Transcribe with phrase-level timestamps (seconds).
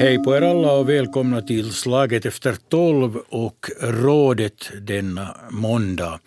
[0.00, 6.20] Hej på er alla och välkomna till Slaget efter tolv och rådet denna måndag.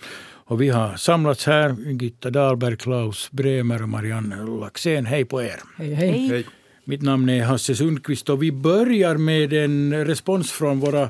[0.46, 5.06] Och vi har samlats här, Gitta Dahlberg, Klaus Bremer och Marianne Laxén.
[5.06, 5.60] Hej på er.
[5.78, 6.28] Hej, hej.
[6.28, 6.46] Hej.
[6.86, 11.10] Mitt namn är Hasse Sundqvist och vi börjar med en respons från våra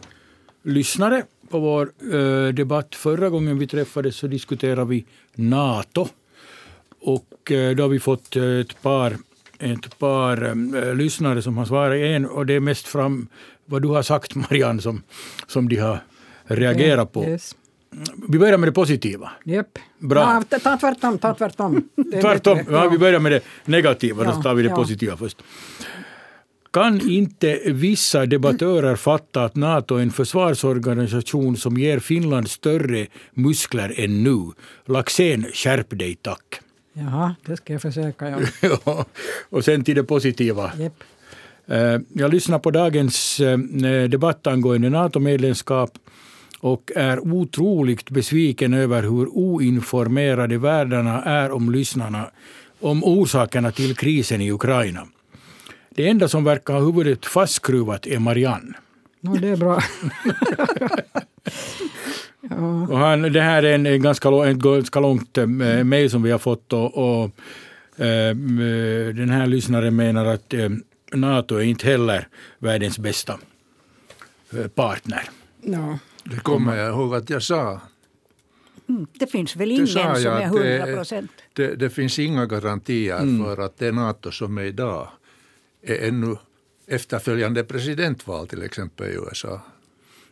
[0.63, 2.95] lyssnare på vår eh, debatt.
[2.95, 5.05] Förra gången vi träffades så diskuterade vi
[5.35, 6.07] NATO.
[7.43, 9.17] Och eh, då har vi fått eh, ett par,
[9.59, 11.95] ett par eh, lyssnare som har svarat.
[11.95, 13.27] En, och det är mest fram
[13.65, 15.01] vad du har sagt Marianne som,
[15.47, 15.99] som de har
[16.43, 17.23] reagerat på.
[17.23, 17.55] Yes.
[18.29, 19.31] Vi börjar med det positiva.
[19.45, 19.79] Japp.
[19.99, 20.43] Bra.
[20.51, 21.89] Ja, ta- tvärtom, ta tvärtom.
[22.21, 24.75] Tvärtom, ja, vi börjar med det negativa, Ja, då tar vi det ja.
[24.75, 25.37] positiva först.
[26.73, 33.93] Kan inte vissa debattörer fatta att NATO är en försvarsorganisation som ger Finland större muskler
[33.97, 34.51] än nu?
[34.85, 36.62] Laxén, skärp dig tack.
[36.93, 38.29] Jaha, det ska jag försöka.
[38.29, 38.39] Ja.
[38.85, 39.05] Ja,
[39.49, 40.71] och sen till det positiva.
[40.79, 41.03] Japp.
[41.67, 43.57] Eh, Jag lyssnar på dagens eh,
[44.09, 45.91] debatt angående NATO-medlemskap
[46.59, 52.29] och är otroligt besviken över hur oinformerade världarna är om lyssnarna
[52.79, 55.07] om orsakerna till krisen i Ukraina.
[55.89, 58.73] Det enda som verkar ha huvudet fastskruvat är Marianne.
[59.21, 59.81] No, det är bra.
[62.49, 65.47] ja, Och han, det här är en, en ganska, ett ganska långt eh,
[65.83, 66.73] mejl som vi har fått.
[66.73, 67.23] Och, och,
[68.01, 68.35] eh,
[69.15, 70.69] den här lyssnaren menar att eh,
[71.13, 72.27] NATO är inte heller
[72.59, 73.39] världens bästa
[74.75, 75.29] partner.
[75.61, 75.99] no.
[76.23, 77.81] Det kommer jag ihåg att jag sa.
[78.89, 81.31] Mm, Det finns väl Det ingen som är att det- hundra procent.
[81.53, 83.43] Det, det finns inga garantier Mm.
[83.45, 85.07] för att det NATO som är idag
[85.81, 86.35] är ännu
[86.87, 89.61] efterföljande presidentval till exempel i USA.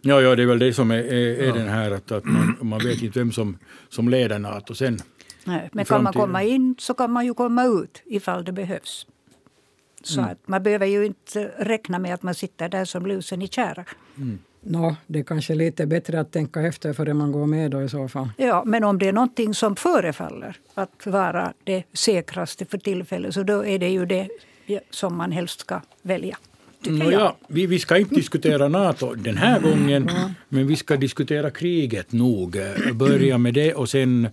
[0.02, 2.58] Ja, ja, det är väl det som är, är, är den här att, att man,
[2.62, 3.58] man vet inte vem som,
[3.90, 5.00] som leder NATO sen.
[5.46, 9.08] Nej, men kan man komma in så kan man ju komma ut ifall det behövs.
[10.04, 10.32] Så Mm.
[10.32, 13.86] att man behöver ju inte räkna med att man sitter där som lusen i tjära.
[14.64, 17.90] No, det är kanske lite bättre att tänka efter före man går med då i
[17.90, 18.30] så fall.
[18.38, 23.44] Ja, men om det är någonting som förefaller att vara det säkraste för tillfället så
[23.44, 24.30] då är det ju det
[24.90, 26.38] som man helst ska välja.
[26.84, 27.14] Tycker jag.
[27.14, 30.10] ja, vi, vi ska inte diskutera NATO den här gången,
[30.50, 32.56] men vi ska diskutera kriget nog.
[32.56, 34.28] Eh, Börja med det och sen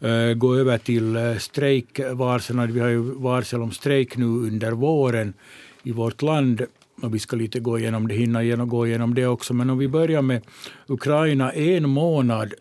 [0.00, 2.72] eh, gå över till uh, strejkvarslen.
[2.72, 5.34] Vi har ju varsel om strejk nu under våren
[5.82, 6.62] i vårt land.
[7.02, 9.54] Och vi ska lite gå igenom det, hinna igenom, gå igenom det också.
[9.54, 10.42] Men om vi börjar med
[10.86, 11.52] Ukraina.
[11.52, 12.54] En månad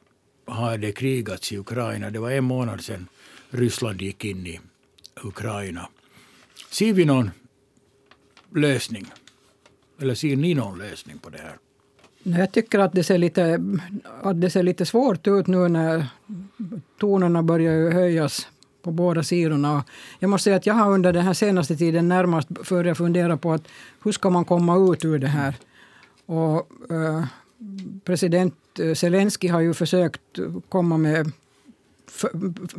[0.46, 2.10] har det krigats i Ukraina.
[2.10, 3.08] Det var en månad sedan
[3.50, 4.60] Ryssland gick in i
[5.24, 5.90] Ukraina.
[6.70, 7.32] Ser vi någon
[8.56, 9.06] lösning?
[10.00, 11.58] Eller ser ni någon lösning på det här?
[12.40, 13.60] Jag tycker att det, ser lite,
[14.22, 16.06] att det ser lite svårt ut nu när
[17.00, 18.48] tonerna börjar höjas
[18.82, 19.84] på båda sidorna.
[20.20, 23.54] Jag måste säga att jag har under den här senaste tiden närmast börjat fundera på
[23.54, 23.68] att
[24.04, 25.56] hur ska man komma ut ur det här?
[26.26, 27.26] Och, eh,
[28.04, 30.22] president eh, Zelensky har ju försökt
[30.70, 31.32] komma med
[32.08, 32.30] för,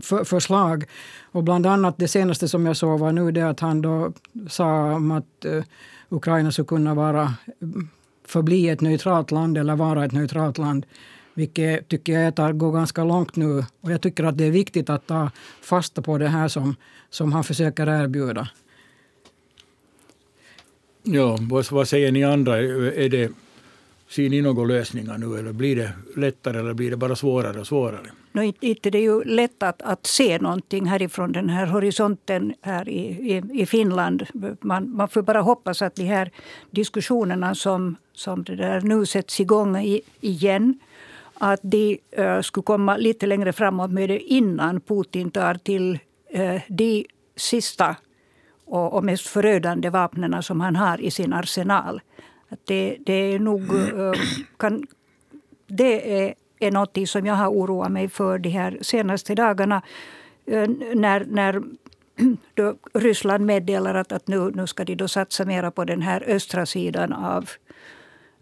[0.00, 0.84] för, förslag.
[1.32, 4.12] Och bland annat det senaste som jag såg var nu det att han då
[4.48, 5.62] sa om att uh,
[6.08, 7.68] Ukraina skulle kunna vara eh,
[8.24, 10.86] förbli ett neutralt land eller vara ett neutralt land.
[11.34, 13.64] Vilket tycker jag tar, går ganska långt nu.
[13.80, 16.76] Och jag tycker att det är viktigt att ta fasta på det här som,
[17.10, 18.48] som han försöker erbjuda.
[21.02, 22.58] Ja, vad, vad säger ni andra?
[22.58, 23.32] Är det,
[24.08, 27.66] ser ni några lösningar nu eller blir det lättare eller blir det bara svårare och
[27.66, 28.10] svårare?
[28.32, 32.54] Nu är inte det är ju lätt att, att se någonting härifrån den här horisonten
[32.62, 33.00] här i,
[33.32, 34.26] i, i Finland.
[34.60, 36.30] Man, man får bara hoppas att de här
[36.70, 40.78] diskussionerna som, som det där nu sätts igång i, igen
[41.34, 45.98] att de uh, skulle komma lite längre framåt med det innan Putin tar till
[46.34, 47.06] uh, de
[47.36, 47.96] sista
[48.64, 52.00] och, och mest förödande vapnen som han har i sin arsenal.
[52.48, 53.72] Att det, det är nog...
[53.72, 54.12] Uh,
[54.56, 54.86] kan,
[55.66, 59.82] det är, är något som jag har oroat mig för de här senaste dagarna.
[60.46, 61.62] Eh, när, när
[62.54, 66.24] då Ryssland meddelar att, att nu, nu ska de då satsa mera på den här
[66.26, 67.50] östra sidan av,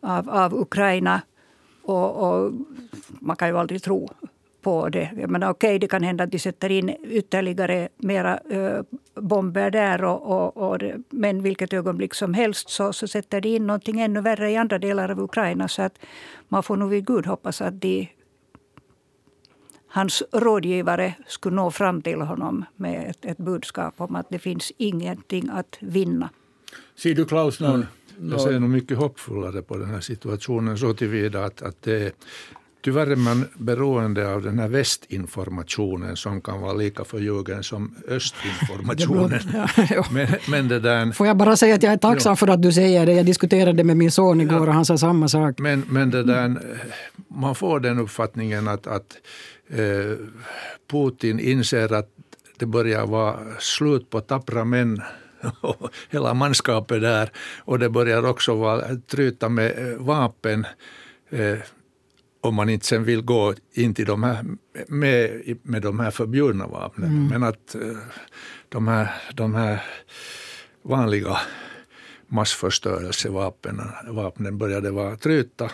[0.00, 1.22] av, av Ukraina.
[1.82, 2.52] Och, och
[3.08, 4.10] man kan ju aldrig tro
[4.66, 5.10] på det.
[5.16, 8.82] Jag menar, okej, det kan hända att de sätter in ytterligare mera ö,
[9.14, 10.04] bomber där.
[10.04, 14.00] Och, och, och det, men vilket ögonblick som helst så, så sätter de in någonting
[14.00, 15.68] ännu värre i andra delar av Ukraina.
[15.68, 15.98] Så att
[16.48, 18.08] man får nog vid Gud hoppas att de,
[19.88, 24.72] hans rådgivare skulle nå fram till honom med ett, ett budskap om att det finns
[24.76, 26.30] ingenting att vinna.
[26.96, 27.86] Ser du Klaus någon?
[28.30, 32.12] Jag ser nog mycket hoppfullare på den här situationen så tillvida att, att det är
[32.86, 39.40] Tyvärr är man beroende av den här västinformationen som kan vara lika förljugen som östinformationen.
[40.10, 42.36] men, men det där, Får jag bara säga att jag är tacksam ja.
[42.36, 43.12] för att du säger det.
[43.12, 44.66] Jag diskuterade med min son igår ja.
[44.68, 45.58] och han sa samma sak.
[45.58, 46.56] Men, men det där,
[47.28, 49.16] man får den uppfattningen att, att
[49.70, 50.18] eh,
[50.90, 52.08] Putin inser att
[52.58, 55.02] det börjar vara slut på tappra män
[55.60, 57.30] och hela manskapet där.
[57.58, 60.66] Och det börjar också vara tryta med eh, vapen.
[62.46, 64.44] Om man inte sen vill gå in till de här,
[64.88, 67.10] med, med de här förbjudna vapnen.
[67.10, 67.28] Mm.
[67.28, 67.96] Men att eh,
[68.68, 69.82] de här, de här
[70.82, 71.36] vanliga
[72.28, 75.70] massförstörelsevapnen vapnen började vara tryta.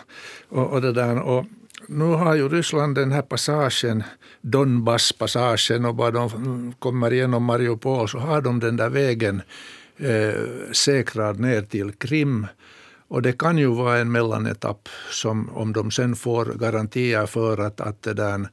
[0.48, 1.46] Och, och, det där, och
[1.88, 4.02] nu har ju Ryssland den här passagen,
[4.40, 9.42] Donbass-passagen och bara de kommer igenom Mariupol så har de den där vägen
[9.96, 10.34] eh,
[10.72, 12.46] säkrad ner till Krim.
[13.12, 17.80] Och det kan ju vara en mellanetapp som om de sen får garantier för att,
[17.80, 18.48] att det där,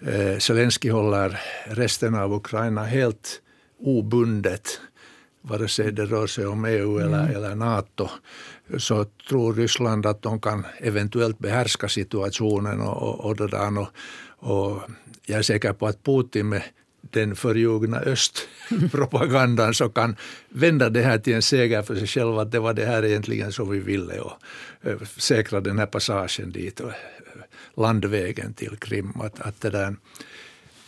[0.00, 3.40] eh, Zelensky håller resten av Ukraina helt
[3.78, 4.80] obundet
[5.42, 7.36] vare sig det rör sig om EU eller, mm.
[7.36, 8.08] eller NATO,
[8.78, 12.80] så tror Ryssland att de kan eventuellt behärska situationen.
[12.80, 13.86] Och, och, och,
[14.38, 14.82] och
[15.26, 16.62] jag är säker på att Putin med
[17.12, 20.16] den förljugna östpropagandan så kan
[20.48, 23.52] vända det här till en seger för sig själv att det var det här egentligen
[23.52, 24.32] som vi ville och
[24.82, 26.94] eh, säkra den här passagen dit och eh,
[27.76, 29.12] landvägen till Krim.
[29.20, 29.96] Att, att det, där,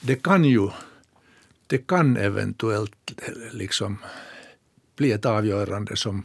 [0.00, 0.68] det kan ju
[1.66, 3.12] det kan eventuellt
[3.52, 3.98] liksom
[4.96, 6.24] bli ett avgörande som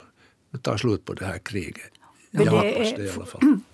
[0.62, 1.92] tar slut på det här kriget.
[2.32, 3.42] Jag hoppas det i alla fall.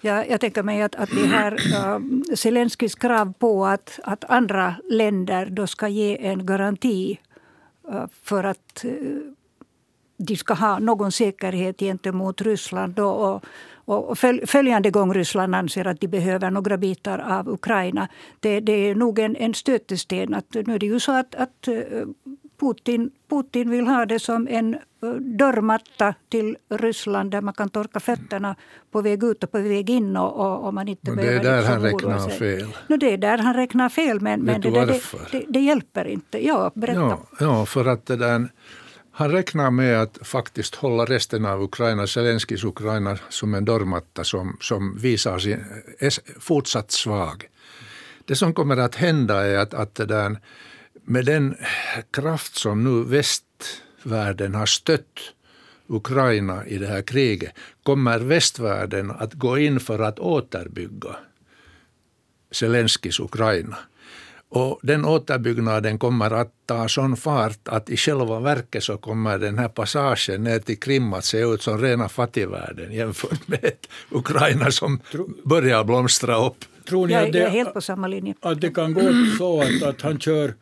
[0.00, 2.00] Ja, jag tänker mig att, att det här uh,
[2.34, 7.18] Zelenskyjs krav på att, att andra länder då ska ge en garanti
[7.92, 9.20] uh, för att uh,
[10.16, 12.94] de ska ha någon säkerhet gentemot Ryssland.
[12.94, 13.44] Då, och,
[13.84, 18.08] och följande gång Ryssland anser att de behöver några bitar av Ukraina.
[18.40, 20.34] Det, det är nog en, en stötesten.
[20.34, 21.68] Att, nu är det ju så att, att
[22.60, 24.76] Putin, Putin vill ha det som en
[25.20, 28.56] dörrmatta till Ryssland där man kan torka fötterna
[28.90, 30.16] på väg ut och på väg in.
[30.16, 32.68] Och, och man inte men det är där liksom han räknar fel.
[32.88, 35.00] No, det är där han räknar fel, men, men det, det,
[35.32, 36.46] det, det, hjälper inte.
[36.46, 37.00] Ja, berätta.
[37.00, 38.48] Ja, ja, för att det där,
[39.12, 44.56] han räknar med att faktiskt hålla resten av Ukraina, Zelenskis Ukraina, som en dörrmatta som,
[44.60, 45.64] som visar sin
[46.40, 47.48] fortsatt svag.
[48.24, 50.36] Det som kommer att hända är att, att det där,
[51.04, 51.56] med den
[52.10, 55.34] kraft som nu västvärlden har stött
[55.86, 57.52] Ukraina i det här kriget
[57.82, 61.16] kommer västvärlden att gå in för att återbygga
[62.50, 63.76] Zelenskis Ukraina.
[64.48, 69.58] Och den återbyggnaden kommer att ta sån fart att i själva verket så kommer den
[69.58, 74.70] här passagen ner till Krim att se ut som rena fattigvärlden jämfört med ett Ukraina
[74.70, 75.00] som
[75.44, 76.64] börjar blomstra upp.
[76.88, 78.34] Tror ni att det, jag är helt på samma linje.
[78.40, 80.54] Att det kan gå så att, att han kör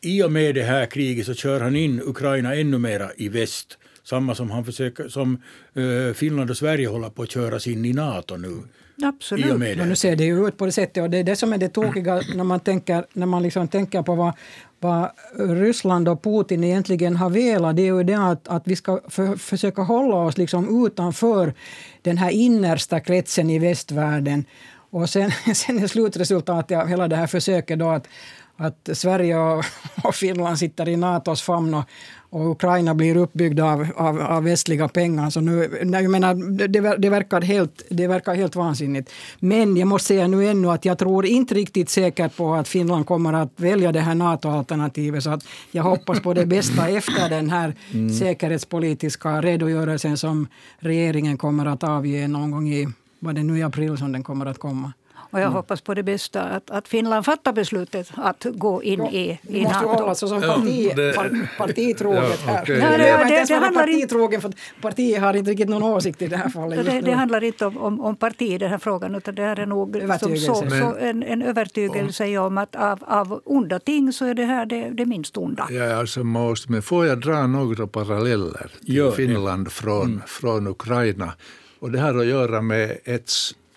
[0.00, 3.78] i och med det här kriget så kör han in Ukraina ännu mera i väst.
[4.04, 5.42] Samma som han försöker, som
[5.76, 8.62] uh, Finland och Sverige håller på att köras in i NATO nu.
[9.02, 9.58] Absolut.
[9.58, 11.58] Men nu ser det ju ut på det sättet och det är det som är
[11.58, 14.32] det tokiga när man tänker, när man liksom tänker på vad,
[14.80, 17.76] vad Ryssland och Putin egentligen har velat.
[17.76, 21.54] Det är ju det att, att vi ska för, försöka hålla oss liksom utanför
[22.02, 24.44] den här innersta kretsen i västvärlden.
[24.90, 28.08] Och sen, sen är slutresultatet av hela det här försöket då att
[28.58, 29.36] att Sverige
[30.04, 31.84] och, Finland sitter i Natos famn och,
[32.30, 35.30] och Ukraina blir uppbyggda av, av, av västliga pengar.
[35.30, 36.34] Så nu, jag menar,
[36.68, 39.12] det, det, verkar helt, det verkar helt vansinnigt.
[39.38, 43.06] Men jag måste säga nu ännu att jag tror inte riktigt säkert på att Finland
[43.06, 45.22] kommer att välja det här NATO-alternativet.
[45.22, 48.14] Så att jag hoppas på det bästa efter den här mm.
[48.14, 50.46] säkerhetspolitiska redogörelsen som
[50.78, 52.88] regeringen kommer att avge någon gång i,
[53.18, 54.92] vad det nu i april som den kommer att komma.
[55.30, 55.56] Och jag mm.
[55.56, 59.62] hoppas på det bästa, att, att Finland fattar beslutet att gå in ja, i, i
[59.62, 59.88] måste NATO.
[59.88, 61.22] hålla sig som parti, ja,
[61.58, 62.80] partitroget ja, okay.
[62.80, 62.98] här.
[62.98, 66.36] Ja, det, det, det, handlar partitrogen, för partiet har inte riktigt någon åsikt i det
[66.36, 66.86] här fallet.
[66.86, 69.66] Det, det, handlar inte om, om, om parti i den här frågan, utan det är
[69.66, 74.34] nog som så, så en, en övertygelse om att av, av onda ting så är
[74.34, 75.68] det här det, det minst onda.
[75.70, 80.22] Ja, alltså måste, men får jag dra några paralleller till Finland från, mm.
[80.26, 81.32] från Ukraina?
[81.80, 83.30] Och det har att göra med ett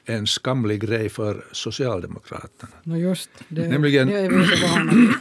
[0.06, 2.72] en skamlig grej för Socialdemokraterna.
[2.84, 5.14] No just, det, Nämligen, det är vi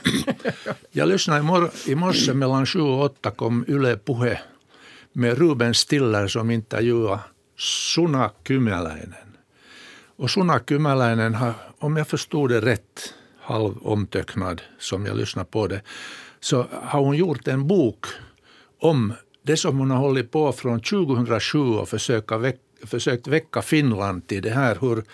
[0.90, 4.40] Jag lyssnade i, mor i morse mellan sju och åtta kom Yle Puhe
[5.12, 7.20] med Ruben Stiller som intervjuade
[7.58, 9.36] Suna Kymäläinen.
[10.16, 15.66] Och Suna Kymäläinen har, om jag förstod det rätt, halv omtöcknad som jag lyssnade på
[15.66, 15.82] det,
[16.40, 18.06] så har hon gjort en bok
[18.80, 24.26] om det som hon har hållit på från 2007 och försöka väcka försökt väcka Finland
[24.26, 25.04] till det här hur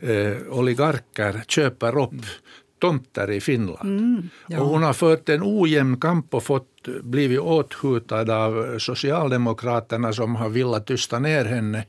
[0.00, 2.24] eh, oligarker köper upp
[2.78, 3.98] tomter i Finland.
[3.98, 4.60] Mm, ja.
[4.60, 10.48] Och hon har fört en ojämn kamp och fått blivit åthutad av Socialdemokraterna som har
[10.48, 11.84] velat tysta ner henne.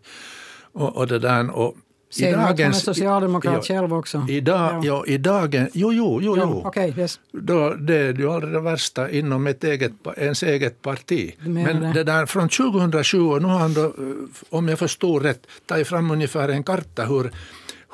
[0.72, 1.76] Och, och det där, och
[2.10, 4.26] Säger att hon är socialdemokrat ja, själv också.
[4.30, 4.82] Idag, ja.
[4.84, 6.38] ja, i dagen, jo, jo, jo.
[6.38, 6.68] jo.
[6.68, 7.20] Okay, yes.
[7.32, 11.36] Då, det är ju aldrig det värsta inom ett eget, ens eget parti.
[11.40, 11.94] Men det.
[11.94, 13.94] det där från 2007, och nu har han då,
[14.50, 17.32] om jag förstår rätt, tagit fram ungefär en karta hur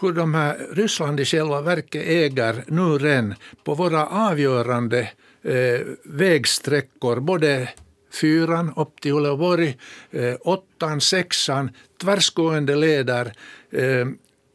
[0.01, 5.09] hur de här Ryssland i själva verket äger nu redan på våra avgörande
[5.43, 7.69] eh, vägsträckor, både
[8.13, 9.77] fyran upp till Uleåborg,
[10.11, 13.33] eh, åttan, sexan, tvärsgående leder.
[13.71, 14.07] Eh,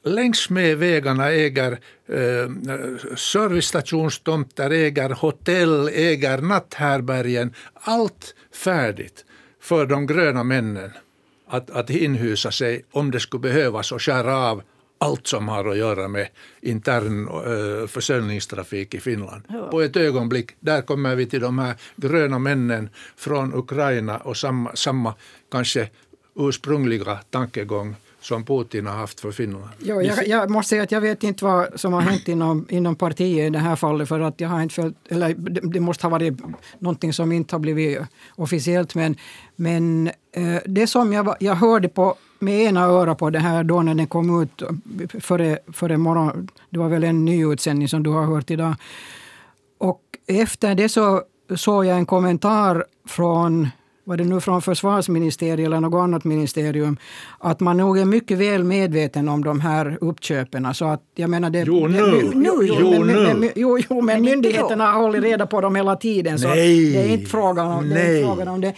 [0.05, 1.73] längs med vägarna äger
[2.09, 2.49] eh,
[3.17, 7.55] servicestationstomter, äger hotell, äger natthärbärgen.
[7.75, 9.25] Allt färdigt
[9.61, 10.91] för de gröna männen
[11.49, 14.63] att, att inhysa sig om det skulle behövas och skära av
[14.99, 16.29] allt som har att göra med
[16.61, 19.43] intern uh, försörjningstrafik i Finland.
[19.49, 19.69] Ja.
[19.71, 24.77] På ett ögonblick, där kommer vi till de här gröna männen från Ukraina och samma,
[24.77, 25.15] samma
[25.51, 25.89] kanske
[26.37, 29.69] ursprungliga tankegång som Putin har haft för Finland.
[29.79, 32.97] Jo, jag, jag, måste säga att jag vet inte vad som har hänt inom, inom
[32.97, 36.07] partiet i det här fallet för att jag har inte följt, eller det, det måste
[36.07, 36.35] ha varit
[36.79, 37.99] någonting som inte har blivit
[38.37, 39.17] officiellt men,
[39.57, 43.83] men eh, det som jag, jag hörde på med ena örat på det här då
[43.83, 44.63] när den kom ut
[45.23, 46.49] före, före morgon.
[46.71, 48.75] Det var väl en ny utsändning som du har hört idag.
[49.79, 51.23] Och efter det så
[51.57, 53.69] såg jag en kommentar från
[54.09, 56.97] var det nu från försvarsministeriet eller något annat ministerium,
[57.39, 60.75] att man nog är mycket väl medveten om de här uppköpen.
[60.75, 61.99] Så att, jag menar det, jo, nu.
[61.99, 65.61] Det, nu, jo, jo, men, men, men, jo, jo, men myndigheterna har hållit reda på
[65.61, 66.39] dem hela tiden.
[66.39, 66.93] Så Nej.
[66.93, 68.01] det är inte frågan om, det.
[68.01, 68.75] Är inte frågan om det.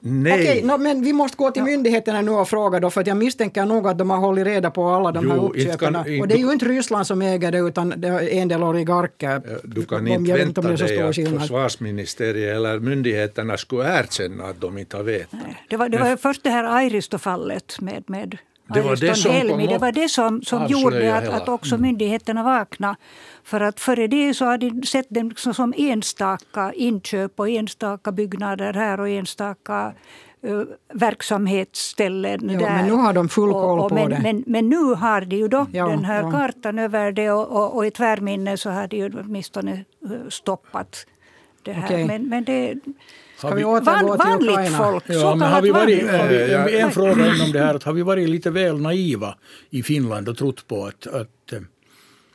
[0.00, 0.32] Nej.
[0.32, 3.64] Okej, no, men vi måste gå till myndigheterna nu och fråga då, för jag misstänker
[3.64, 5.96] nog att de har hållit reda på alla de jo, här uppköpen.
[5.96, 9.42] Och det är ju inte Ryssland som äger det, utan det är en del oligarker.
[9.64, 11.40] Du kan de, inte vänta dig att skillnad.
[11.40, 15.40] försvarsministeriet eller myndigheterna skulle erkänna att de inte har vetat.
[15.68, 18.38] Det var, det var först det här Airisto-fallet med, med
[18.74, 19.66] det var det som, Helmi.
[19.66, 21.82] Det var det som, som gjorde att, att också mm.
[21.82, 22.96] myndigheterna vaknade.
[23.44, 28.72] För att före det så hade de sett dem som enstaka inköp och enstaka byggnader
[28.72, 29.92] här och enstaka
[30.46, 30.62] uh,
[30.92, 32.76] verksamhetsställen ja, där.
[32.76, 34.20] Men nu har de full koll och, och, på men, det.
[34.22, 36.30] Men, men, nu har de ju då ja, den här ja.
[36.30, 39.84] kartan över det och, och, och i tvärminne så har de ju åtminstone
[40.28, 41.06] stoppat
[41.62, 41.84] det här.
[41.84, 42.06] Okay.
[42.06, 42.74] Men, men det,
[43.40, 44.78] Ska vi återgå till vanligt Ukraina?
[44.78, 46.02] folk, ja, men har vi varit,
[46.68, 49.34] vi, en fråga inom det här, att har vi varit lite väl naiva
[49.70, 51.52] i Finland och trott på att, att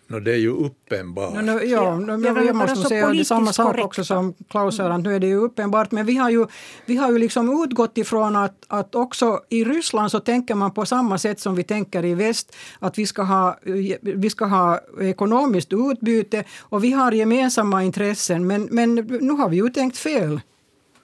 [0.08, 1.34] No, det är ju uppenbart.
[1.34, 3.86] No, no, ja, no, ja, jag måste säga det samma sak korrekta.
[3.86, 5.92] också som Klaus säger, nu är det ju uppenbart.
[5.92, 6.46] Men vi har ju,
[6.86, 10.86] vi har ju liksom utgått ifrån att, att också i Ryssland så tänker man på
[10.86, 12.56] samma sätt som vi tänker i väst.
[12.80, 13.58] Att vi ska ha,
[14.02, 18.48] vi ska ha ekonomiskt utbyte och vi har gemensamma intressen.
[18.48, 20.40] Men, men nu har vi ju tänkt fel.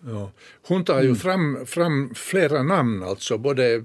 [0.06, 0.32] Ja.
[0.68, 1.16] Hon tar ju mm.
[1.16, 3.84] fram, fram flera namn, alltså både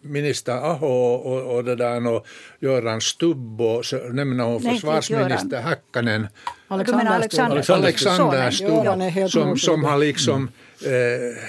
[0.00, 2.26] minister Aho och, och, det där och
[2.60, 6.26] Göran Stubb och så nämner hon försvarsminister Häkkanen.
[6.68, 10.48] Alexander, Alexander, Alexander Stubb som, som har liksom
[10.84, 11.42] eh,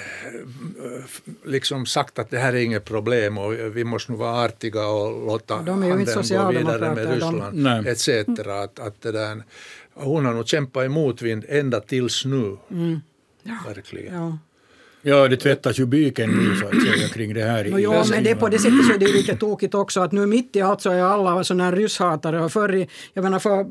[1.44, 5.26] liksom sagt att det här är inget problem och vi måste nog vara artiga och
[5.26, 8.08] låta handeln gå vidare med Ryssland de, etc.
[8.48, 9.42] Att, att det där,
[9.94, 12.56] hon har nog kämpat i motvind ända tills nu.
[12.70, 13.00] Mm.
[13.48, 13.74] Ja.
[13.74, 14.14] Verkligen.
[14.14, 14.38] Ja.
[15.02, 17.64] Ja, det tvättas ju byken nu så att säga kring det här.
[17.64, 20.26] No, ja, men det på det sättet så är det lite tokigt också att nu
[20.26, 23.66] mitt i allt så är alla sådana här rysshatare och förr i, jag menar för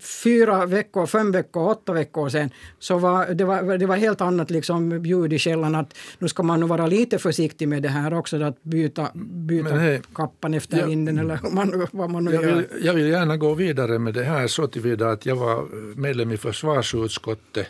[0.00, 4.50] fyra veckor, fem veckor, åtta veckor sedan så var det, var, det var helt annat
[4.50, 8.14] liksom ljud i källan att nu ska man nog vara lite försiktig med det här
[8.14, 12.42] också att byta, byta hej, kappan efter jag, vinden eller man, vad man nu jag
[12.42, 12.54] gör.
[12.54, 16.32] Vill, jag vill gärna gå vidare med det här så tillvida att jag var medlem
[16.32, 17.64] i försvarsutskottet eh,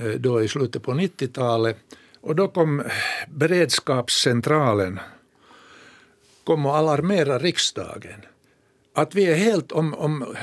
[0.00, 1.76] Eh, då i slutet på 90-talet
[2.20, 2.86] och då kom eh,
[3.28, 5.00] beredskapscentralen
[6.44, 8.20] kom och alarmerade riksdagen.
[8.94, 10.36] Att vi är helt, om, om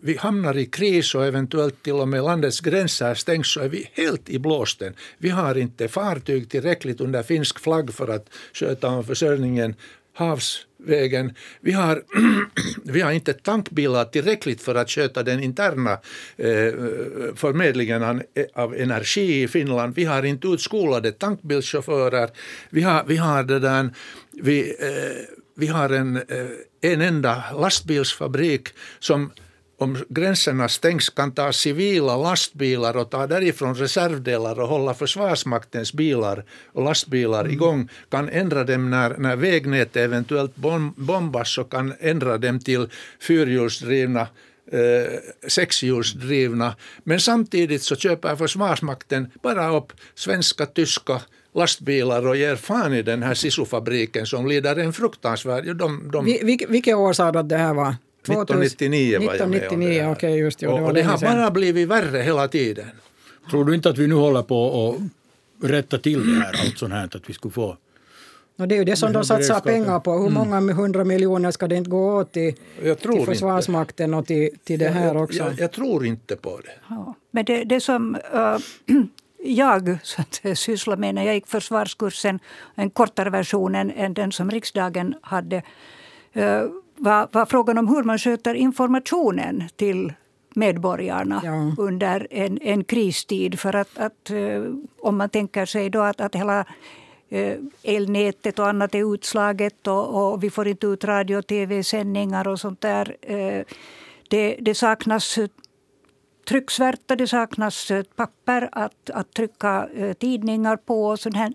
[0.00, 3.90] vi hamnar i kris och eventuellt till och med landets gränser stängs så är vi
[3.92, 4.94] helt i blåsten.
[5.18, 9.74] Vi har inte fartyg tillräckligt under finsk flagg för att sköta om försörjningen
[10.14, 11.34] havsvägen.
[11.60, 12.02] Vi har,
[12.92, 15.92] vi har inte tankbilar tillräckligt för att sköta den interna
[16.36, 16.72] eh,
[17.34, 19.94] förmedlingen eh, av energi i Finland.
[19.94, 22.30] Vi har inte utskolade tankbilschaufförer.
[22.70, 23.90] Vi har, vi har det där,
[24.32, 28.68] vi, eh, vi har en, eh, en enda lastbilsfabrik
[28.98, 29.30] som
[29.78, 36.44] om gränserna stängs kan ta civila lastbilar och ta därifrån reservdelar och hålla Försvarsmaktens bilar
[36.72, 37.52] och lastbilar mm.
[37.52, 40.56] igång, kan ändra dem när, när vägnätet eventuellt
[40.96, 42.88] bombas och kan ändra dem till
[43.20, 44.26] fyrhjulsdrivna
[44.72, 46.76] eh, sexhjulsdrivna.
[47.04, 51.20] Men samtidigt så köper Försvarsmakten bara upp svenska, tyska
[51.54, 55.76] lastbilar och ger fan i den här SISU-fabriken som lider en fruktansvärd...
[55.76, 57.94] De, de, Vil, vilket år sa du att det här var?
[58.32, 59.86] 1999 var jag med om det.
[59.86, 60.68] Okej, okay, just det.
[60.68, 62.86] Och, och det har bara blivit värre hela tiden.
[63.50, 64.90] Tror du inte att vi nu håller på
[65.60, 67.76] att rätta till det här, allt sånt här, att vi skulle få
[68.56, 70.12] No, det är ju det som de satsar pengar på.
[70.12, 70.34] Hur mm.
[70.34, 72.54] många hundra miljoner ska det inte gå åt till,
[73.00, 74.16] till Försvarsmakten inte.
[74.16, 75.38] och till, till det här också?
[75.38, 76.72] Jag, jag, jag tror inte på det.
[76.88, 78.58] Ja, men det, det som uh,
[79.44, 82.38] jag så att, sysslade med när jag gick försvarskursen,
[82.74, 85.56] en kortare version än den som riksdagen hade,
[86.36, 86.62] uh,
[86.96, 90.12] var, var frågan om hur man sköter informationen till
[90.54, 91.74] medborgarna ja.
[91.78, 93.60] under en, en kristid.
[93.60, 94.30] För att, att
[95.00, 96.64] om man tänker sig då att, att hela
[97.82, 102.60] elnätet och annat är utslaget och, och vi får inte ut radio och tv-sändningar och
[102.60, 103.16] sånt där.
[104.28, 105.38] Det, det saknas
[106.48, 111.06] trycksvärta, det saknas papper att, att trycka tidningar på.
[111.06, 111.52] Och sånt här.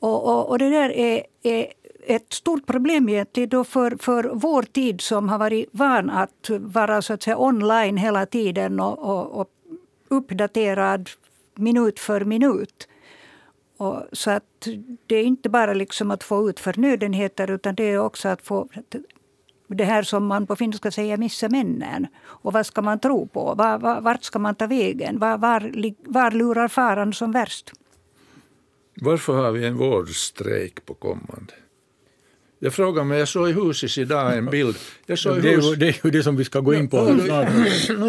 [0.00, 1.66] Och, och, och det där är, är
[2.02, 7.02] ett stort problem egentligen då för, för vår tid som har varit van att vara
[7.02, 9.48] så att säga, online hela tiden och, och, och
[10.08, 11.10] uppdaterad
[11.54, 12.88] minut för minut.
[13.76, 14.68] Och så att
[15.06, 18.68] det är inte bara liksom att få ut förnödenheter utan det är också att få
[19.66, 22.06] det här som man på finska säger missa männen.
[22.24, 23.54] Och vad ska man tro på?
[23.54, 25.18] Var, var, vart ska man ta vägen?
[25.18, 25.72] Var, var,
[26.12, 27.72] var lurar faran som värst?
[28.94, 31.52] Varför har vi en vårdstrejk på kommande?
[32.64, 34.76] Jag frågar mig, jag såg i huset idag en bild.
[35.06, 37.18] Jag såg det, är ju, det är ju det som vi ska gå in på
[37.24, 37.48] snart.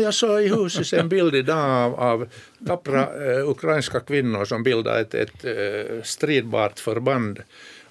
[0.01, 2.27] jag såg i huset en bild idag av, av
[2.67, 7.39] tappra eh, ukrainska kvinnor som bildar ett, ett eh, stridbart förband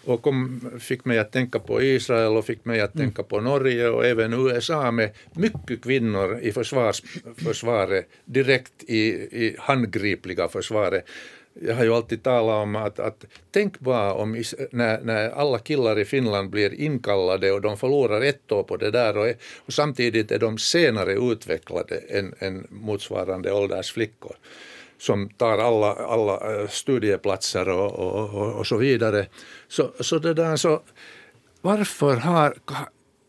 [0.05, 3.07] och kom, fick mig att tänka på Israel och fick mig att mm.
[3.07, 7.03] tänka på Norge och även USA med mycket kvinnor i försvars,
[7.37, 9.03] försvaret, direkt i,
[9.45, 11.05] i handgripliga försvaret
[11.61, 15.99] jag har ju alltid talat om att, att tänk bara om när, när alla killar
[15.99, 19.35] i Finland blir inkallade och de förlorar ett år på det där och,
[19.67, 24.37] och samtidigt är de senare utvecklade än, än motsvarande ålders flickor
[24.99, 29.27] som tar alla, alla eh, studieplatser och, och, och, och så vidare.
[29.69, 30.83] Så, så det där så
[31.61, 32.55] varför har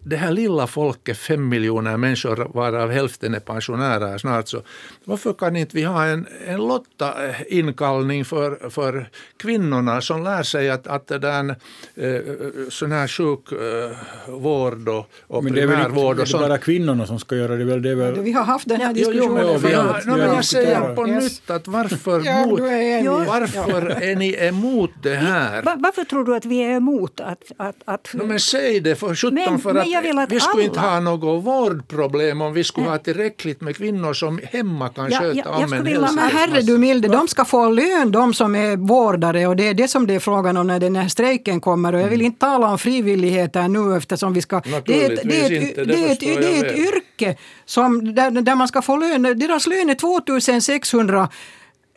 [0.05, 4.61] det här lilla folket, fem miljoner människor varav hälften är pensionärer snart, så
[5.05, 10.87] varför kan inte vi ha en, en Lotta-inkallning för, för kvinnorna som lär sig att,
[10.87, 11.55] att det där,
[11.95, 12.21] eh,
[12.69, 16.41] sån här sjukvård och, och men det är primärvård och sånt.
[16.41, 17.63] Det är bara kvinnorna som ska göra det.
[17.63, 18.19] Väl, det är väl...
[18.19, 21.23] Vi har haft den här diskussionen jo, jo, vi har, no, Jag säger på yes.
[21.23, 25.61] nytt att varför, ja, mot, är varför är ni emot det här?
[25.61, 27.51] Va, varför tror du att vi är emot att...
[27.57, 28.09] att, att...
[28.13, 30.63] No, men säg det för sjutton för att jag vill att vi skulle alla...
[30.63, 35.19] inte ha något vårdproblem om vi skulle ha tillräckligt med kvinnor som hemma kan ja,
[35.19, 36.11] sköta ja, om en hälsa.
[36.11, 39.73] Men herre du milde, de ska få lön de som är vårdare och det är
[39.73, 41.93] det som det är frågan om när den här strejken kommer.
[41.95, 42.25] Och jag vill mm.
[42.25, 44.61] inte tala om frivillighet här nu eftersom vi ska...
[44.85, 47.37] Det är ett, det är ett, inte, det, det är ett, det är ett yrke
[47.65, 49.21] som, där, där man ska få lön.
[49.21, 51.29] Deras lön är 2600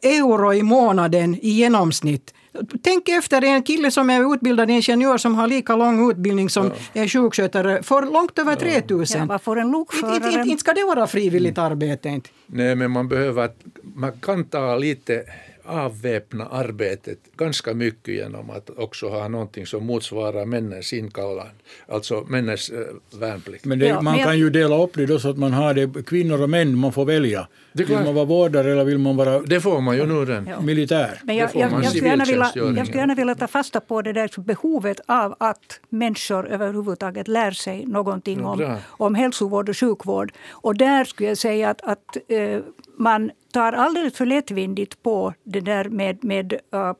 [0.02, 2.34] euro i månaden i genomsnitt.
[2.82, 7.02] Tänk efter en kille som är utbildad ingenjör som har lika lång utbildning som ja.
[7.02, 9.20] är sjukskötare får långt över 3000.
[9.20, 10.14] Ja, vad får en lokförare?
[10.16, 12.08] Inte, inte, inte ska det vara frivilligt arbete.
[12.08, 12.30] Inte.
[12.46, 13.50] Nej, men man behöver,
[13.82, 15.24] man kan ta lite
[15.66, 21.52] avväpna arbetet ganska mycket genom att också ha någonting som motsvarar männens inkallande,
[21.88, 23.64] alltså männens äh, värnplikt.
[23.64, 26.42] Men, det, man kan ju dela upp det då så att man har det kvinnor
[26.42, 27.48] och män, man får välja.
[27.72, 30.46] Vill man vara vårdare eller vill man vara Det får man ju nu den.
[30.46, 30.60] Ja.
[30.60, 31.20] militär?
[31.22, 34.12] Men jag, jag, jag, skulle gärna vilja, jag skulle gärna vilja ta fasta på det
[34.12, 40.32] där behovet av att människor överhuvudtaget lär sig någonting om, om hälsovård och sjukvård.
[40.50, 42.60] Och där skulle jag säga att, att uh,
[42.96, 46.92] man tar alldeles för lättvindigt på det där med, med uh,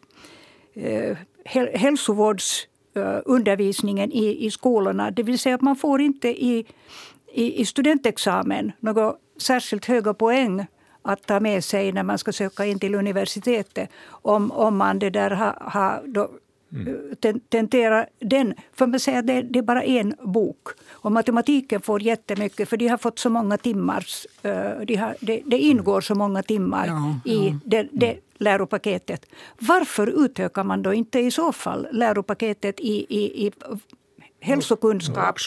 [0.86, 1.16] uh,
[1.74, 5.10] hälsovårdsundervisningen uh, i, i skolorna.
[5.10, 6.66] Det vill säga att man får inte i,
[7.32, 10.66] i, i studentexamen några särskilt höga poäng
[11.02, 15.10] att ta med sig när man ska söka in till universitetet om, om man det
[15.10, 16.02] där har, har
[16.72, 17.40] mm.
[17.48, 18.54] tentera den.
[18.72, 20.68] För man säger det, det, är bara en bok.
[20.88, 24.06] Och matematiken får jättemycket, för de har fått så många timmar.
[24.86, 27.58] De har, det, det ingår så många timmar ja, i ja.
[27.64, 29.26] Det, det läropaketet.
[29.58, 33.52] Varför utökar man då inte i så fall läropaketet i, i, i
[34.46, 35.38] hälsokunskap.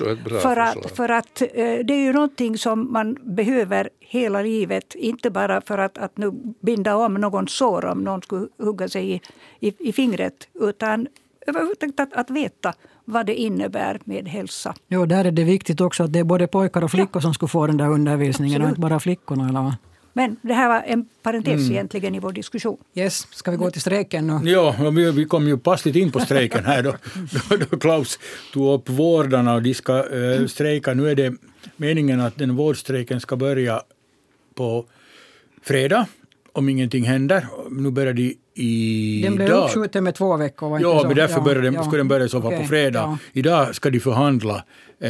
[0.42, 1.48] för, att, för att eh,
[1.86, 4.96] det är ju någonting som man behöver hela livet.
[4.96, 6.32] Inte bara för att, att nu
[6.62, 9.22] binda om någons sår om någon skulle hugga sig i,
[9.60, 10.48] i, i fingret.
[10.54, 11.08] Utan
[11.48, 12.74] överhuvudtaget att, att veta
[13.06, 14.74] vad det innebär med hälsa.
[14.88, 17.22] Jo, där är det viktigt också att det är både pojkar och flickor ja.
[17.22, 18.66] som skulle få den där undervisningen Absolut.
[18.66, 19.50] och inte bara flickorna.
[19.50, 19.76] Eller vad?
[20.20, 21.72] Men det här var en parentes mm.
[21.72, 22.78] egentligen i vår diskussion.
[22.96, 24.52] Yes, ska vi gå till strejken nu?
[24.52, 24.76] Ja,
[25.16, 26.96] vi, kom ju passligt in på strejken här då,
[27.72, 28.20] då, Klaus
[28.54, 30.94] tog upp vårdarna och de ska äh, strejka.
[30.94, 31.34] Nu är det
[31.76, 33.82] meningen att den vårdstrejken ska börja
[34.56, 34.86] på
[35.64, 36.08] fredag
[36.54, 37.48] om ingenting händer.
[37.70, 39.32] Nu börjar de idag.
[39.32, 40.70] Den blev uppskjuten med två veckor.
[40.70, 41.84] Var ja, men därför ja, började den, ja.
[41.84, 43.00] skulle den börja i så fall okay, på fredag.
[43.00, 43.18] Ja.
[43.34, 44.64] Idag ska de förhandla
[45.00, 45.10] eh,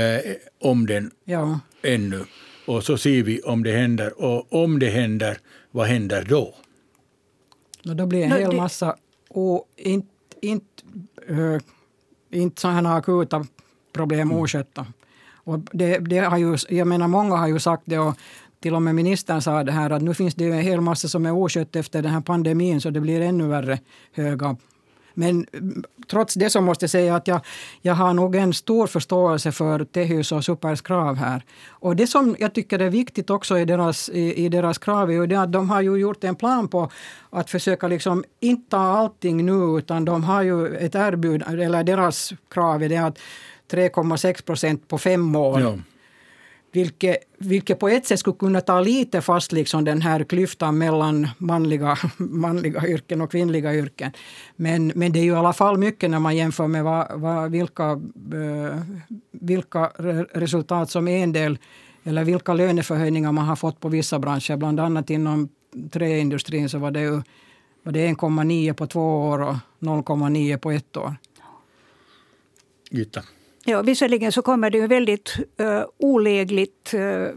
[0.62, 1.60] om den ja.
[1.82, 2.26] ännu.
[2.69, 4.21] Och så ser vi om det händer.
[4.21, 5.38] Och om det händer,
[5.71, 6.53] vad händer då?
[7.86, 8.95] Och då blir en hel massa
[9.29, 10.08] och inte,
[10.41, 10.84] inte,
[11.29, 11.60] uh,
[12.29, 13.45] inte sådana akuta
[13.93, 14.38] problem mm.
[14.38, 14.86] oskötta.
[15.34, 18.17] Och det, det har ju, jag menar, många har ju sagt det och
[18.60, 21.25] till och med ministern sa det här att nu finns det en hel massa som
[21.25, 23.79] är oskött efter den här pandemin så det blir ännu värre
[24.12, 24.58] höga
[25.19, 27.41] men mm, trots det så måste jag säga att jag,
[27.82, 31.43] jag har nog en stor förståelse för Tehus och Supers krav här.
[31.69, 35.13] Och det som jag tycker är viktigt också i deras, i, i deras krav är
[35.13, 36.91] ju det att de har ju gjort en plan på
[37.29, 42.34] att försöka liksom inte ta allting nu utan de har ju ett erbjudande, eller deras
[42.49, 43.19] krav är det att
[43.71, 45.62] 3,6 procent på fem år.
[45.62, 45.77] Ja.
[46.71, 51.27] Vilket, vilket på ett sätt skulle kunna ta lite fast liksom den här klyftan mellan
[51.38, 54.12] manliga, manliga yrken och kvinnliga yrken.
[54.55, 57.51] Men, men det är ju i alla fall mycket när man jämför med vad, vad,
[57.51, 57.89] vilka,
[58.34, 58.79] eh,
[59.32, 59.86] vilka
[60.34, 61.58] resultat som en del
[62.03, 64.58] eller vilka löneförhöjningar man har fått på vissa branscher.
[64.58, 65.49] Bland annat inom
[65.91, 67.21] träindustrin så var det, ju,
[67.84, 71.15] var det 1,9 på två år och 0,9 på ett år.
[72.91, 73.21] Gitta.
[73.65, 77.30] Ja, visserligen så kommer det ju väldigt uh, olägligt uh,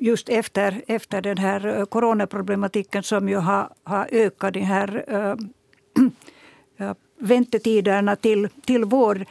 [0.00, 5.04] just efter, efter den här eh, coronaproblematiken som ju har, har ökat de här
[6.80, 9.24] uh, väntetiderna till, till vård.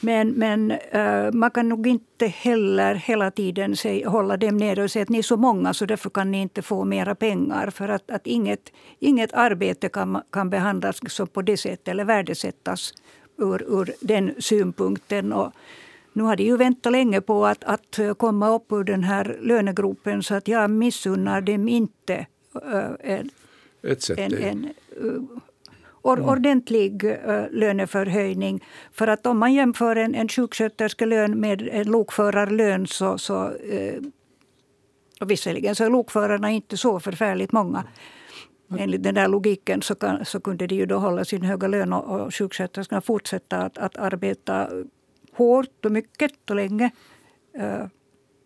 [0.00, 4.90] Men, men uh, man kan nog inte heller hela tiden säg, hålla dem nere och
[4.90, 7.70] säga att ni är så många så därför kan ni inte få mera pengar.
[7.70, 12.92] För att, att inget, inget arbete kan, kan behandlas som på det sättet eller värdesättas
[13.40, 15.32] ur, ur den synpunkten.
[15.32, 15.52] Och
[16.12, 20.22] nu har de ju väntat länge på att, att komma upp ur den här lönegropen
[20.22, 22.26] så att jag missunnar dem inte
[22.56, 23.30] uh, en,
[24.16, 24.68] en, en
[25.04, 25.22] uh,
[26.02, 28.64] or, ordentlig uh, löneförhöjning.
[28.92, 33.52] För att om man jämför en, en sjuksköterskelön med en lokförarlön så, så
[35.20, 37.84] och visserligen så är lokförarna inte så förfärligt många.
[38.70, 38.82] Mm.
[38.82, 41.92] Enligt den där logiken så, kan, så kunde de ju då hålla sin höga lön
[41.92, 44.68] och, och sjuksköterskorna fortsätta att, att arbeta
[45.32, 46.90] hårt och mycket och länge
[47.58, 47.86] uh,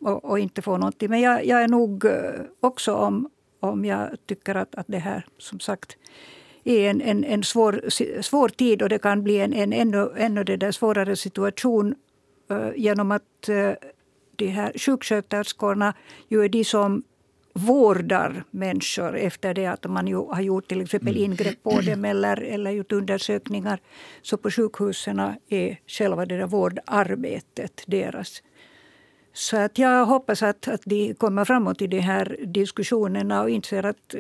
[0.01, 1.11] och, och, inte få någonting.
[1.11, 5.27] Men jag, jag är nog eh, också om, om jag tycker att, att det här
[5.39, 5.97] som sagt
[6.65, 7.91] är en, en, en svår,
[8.23, 11.95] svår tid och det kan bli en, en ännu, ännu det där svårare situation
[12.51, 13.49] uh, genom att
[14.37, 15.95] de här sjuksköterskorna
[16.29, 17.03] ju är de som
[17.55, 21.25] vårdar människor efter det att man har gjort till exempel mm.
[21.25, 23.81] ingrepp på dem eller, eller gjort undersökningar.
[24.23, 28.43] Så på sjukhusen är själva det där vårdarbetet deras.
[29.33, 33.87] Så att jag hoppas att, att de kommer framåt i de här diskussionerna och inser
[33.87, 34.15] att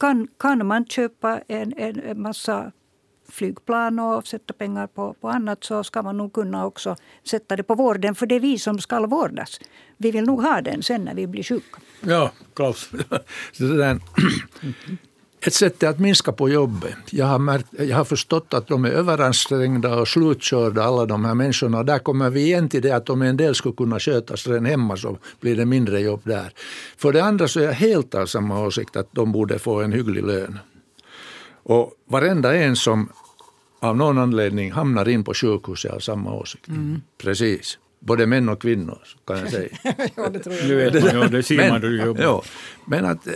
[0.00, 2.72] kan, kan man köpa en, en massa
[3.28, 7.62] flygplan och sätta pengar på, på annat så ska man nog kunna också sätta det
[7.62, 8.14] på vården.
[8.14, 9.60] För det är vi som ska vårdas.
[9.96, 11.80] Vi vill nog ha den sen när vi blir sjuka.
[12.00, 12.90] Ja, Klaus.
[15.46, 16.96] Ett sätt är att minska på jobbet.
[17.10, 21.34] Jag har, märkt, jag har förstått att de är överansträngda och slutkörda, alla de här
[21.34, 21.82] människorna.
[21.82, 24.96] Där kommer vi igen till det att om en del skulle kunna skötas redan hemma
[24.96, 26.52] så blir det mindre jobb där.
[26.96, 29.92] För det andra så är jag helt av samma åsikt att de borde få en
[29.92, 30.58] hygglig lön.
[31.62, 33.08] Och varenda en som
[33.80, 36.68] av någon anledning hamnar in på sjukhuset av samma åsikt.
[36.68, 37.02] Mm.
[37.18, 37.78] Precis.
[37.98, 39.68] Både män och kvinnor kan jag säga.
[40.16, 40.68] ja, det tror jag.
[40.68, 42.22] Nu vet man, ja, det ser man du jobbar.
[42.22, 42.42] Ja,
[42.84, 43.32] men att eh,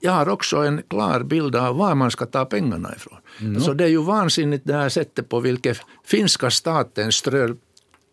[0.00, 3.18] jag har också en klar bild av var man ska ta pengarna ifrån.
[3.40, 3.60] Mm.
[3.60, 7.56] Så det är ju vansinnigt det här sättet på vilket finska staten strör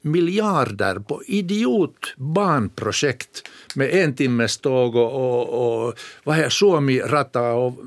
[0.02, 7.78] miljarder på idiotbanprojekt med en timmes tåg och, och, och vad är Suomi-rata och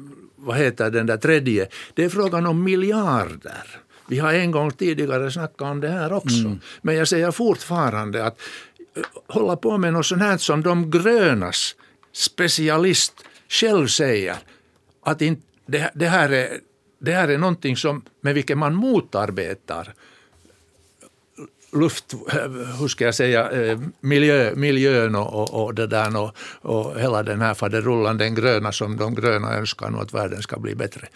[0.46, 1.68] vad heter den där tredje.
[1.94, 3.80] Det är frågan om miljarder.
[4.08, 6.38] Vi har en gång tidigare snackat om det här också.
[6.38, 6.60] Mm.
[6.82, 8.40] Men jag säger fortfarande att
[8.96, 11.74] eh, hålla på med något sånt här som de grönas
[12.12, 13.12] specialist
[13.48, 14.36] själv säger
[15.02, 15.38] att det,
[15.94, 16.48] det, här är,
[16.98, 19.94] det här är någonting som, med vilket man motarbetar
[21.72, 22.14] luft,
[22.78, 27.22] hur ska jag säga, eh, miljö, miljön och, och, och det där och, och hela
[27.22, 31.08] den här faderullan, den gröna som de gröna önskar nu att världen ska bli bättre.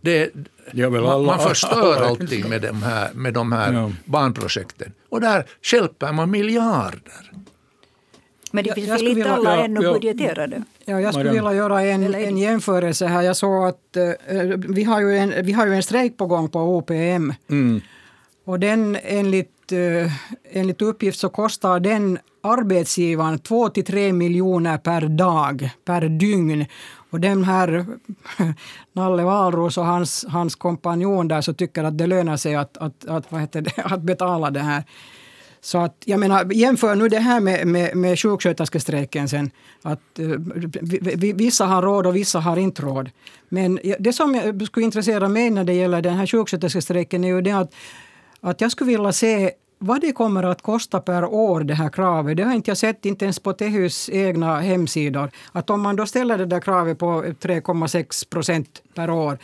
[0.00, 0.30] Det,
[0.74, 3.92] man, man förstör allting med de här, med de här ja.
[4.04, 4.92] barnprojekten.
[5.08, 7.30] Och där stjälper man miljarder.
[8.52, 10.62] Men det finns väl inte alla ja, ännu ja, budgeterade?
[10.84, 13.22] Ja, jag skulle vilja göra en, en jämförelse här.
[13.22, 16.48] Jag såg att uh, vi, har ju en, vi har ju en strejk på gång
[16.48, 17.32] på OPM.
[17.50, 17.80] Mm.
[18.48, 20.12] Och den enligt, eh,
[20.50, 26.66] enligt uppgift så kostar den arbetsgivaren 2 till 3 miljoner per dag, per dygn.
[27.10, 27.86] Och den här
[28.92, 33.08] Nalle Wahlroos och hans, hans kompanjon där så tycker att det lönar sig att, att,
[33.08, 34.84] att, vad heter det, att betala det här.
[35.60, 39.50] Så att, jag menar, jämför nu det här med, med, med sjuksköterskestrejken sen.
[39.82, 40.26] Att, eh,
[41.34, 43.10] vissa har råd och vissa har inte råd.
[43.48, 47.52] Men det som skulle intressera mig när det gäller den här sjuksköterskestrejken är ju det
[47.52, 47.74] att,
[48.40, 52.36] att jag skulle vilja se vad det kommer att kosta per år, det här kravet,
[52.36, 55.30] det har inte jag sett inte ens på Tehus egna hemsidor.
[55.52, 59.38] Att om man då ställer det där kravet på 3,6 procent per år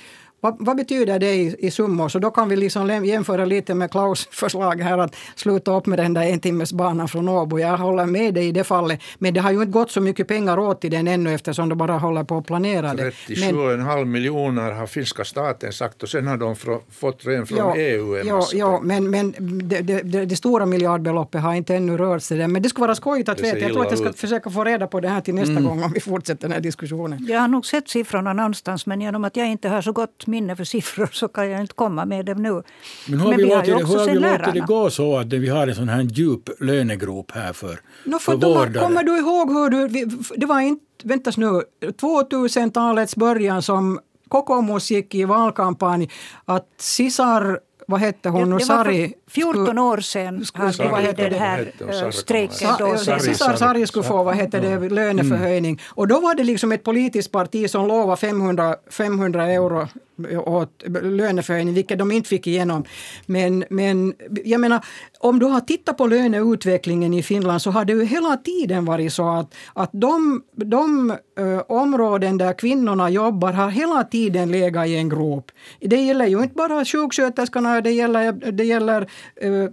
[0.44, 2.09] vad, vad, betyder det i, i summor?
[2.09, 5.98] Så då kan vi liksom jämföra lite med Klaus förslag här att sluta upp med
[5.98, 7.59] den där en timmes banan från Åbo.
[7.59, 9.00] Jag håller med dig i det fallet.
[9.18, 11.78] Men det har ju inte gått så mycket pengar åt till den ännu eftersom de
[11.78, 13.11] bara håller på att planera det.
[13.11, 16.57] 37,5 miljoner har finska staten sagt och sen har de
[16.90, 18.16] fått ren från ja, EU.
[18.16, 19.35] Ja, ja, men, men
[19.68, 22.48] det, det, det, det, stora miljardbeloppet har inte ännu rört sig där.
[22.48, 23.59] Men det skulle vara skojigt att veta.
[23.59, 24.18] Jag tror att jag ska ut.
[24.18, 25.64] försöka få reda på det här till nästa mm.
[25.64, 27.26] gång om vi fortsätter den här diskussionen.
[27.28, 30.57] Jag har nog sett siffrorna någonstans men genom att jag inte har så gott minne
[30.57, 32.62] för siffror så kan jag inte komma med dem nu.
[33.09, 35.49] Men hur har vi, låtit, det, hur har vi låtit det gå så att vi
[35.49, 38.85] har en sån här djup lönegrop här för, no, för, för vårdare?
[38.85, 45.14] Kommer du ihåg hur du, det var inte, väntas nu, 2000-talets början som Kokoomus gick
[45.14, 46.11] i valkampanj
[46.44, 48.61] att Sisar vad hette hon nu?
[48.61, 49.12] Sari?
[49.27, 52.70] 14 år sedan hade heter det här eh, strejken.
[52.79, 52.97] Då.
[52.97, 55.70] Sari, Sari skulle få vad heter det, löneförhöjning.
[55.70, 55.85] Mm.
[55.88, 59.88] Och då var det liksom ett politiskt parti som lovade 500, 500 euro
[60.47, 62.85] åt löneförhöjning, vilket de inte fick igenom.
[63.27, 64.85] Men, men jag menar,
[65.18, 69.12] om du har tittat på löneutvecklingen i Finland så har det ju hela tiden varit
[69.12, 74.97] så att, att de, de ö, områden där kvinnorna jobbar har hela tiden legat i
[74.97, 75.53] en grop.
[75.81, 79.68] Det gäller ju inte bara sjuksköterskorna, det gäller, det gäller ö,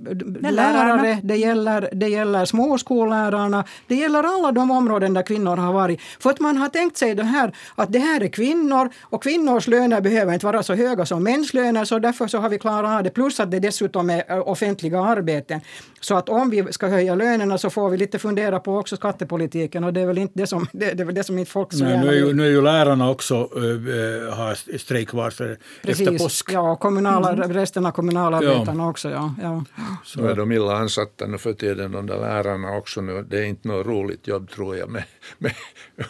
[0.52, 6.02] lärare, det gäller, det gäller småskollärarna, det gäller alla de områden där kvinnor har varit.
[6.20, 9.68] För att man har tänkt sig det här att det här är kvinnor och kvinnors
[9.68, 12.98] löner behöver inte vara så höga som mäns löner så därför så har vi klarat
[12.98, 13.10] av det.
[13.10, 15.62] Plus att det dessutom är offentliga arbeten.
[16.02, 19.84] Så att om vi ska höja lönerna så får vi lite fundera på också skattepolitiken
[19.84, 21.84] och det är väl inte det som, det, det, är det som inte folk så
[21.84, 26.52] Nej, nu, är ju, nu är ju lärarna också äh, har strejkvarsel efter påsk.
[26.52, 27.54] Ja, kommunala, mm.
[27.54, 28.90] resten av kommunalarbetarna ja.
[28.90, 29.10] också.
[29.10, 29.64] Ja, ja.
[30.04, 33.02] Så är de illa ansatta nu för tiden, de där lärarna också.
[33.02, 33.26] Nu.
[33.30, 35.04] Det är inte något roligt jobb tror jag med,
[35.38, 35.54] med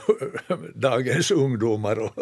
[0.75, 1.99] dagens ungdomar.
[1.99, 2.13] Och,